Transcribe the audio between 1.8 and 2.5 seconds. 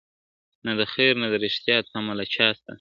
تمه له چا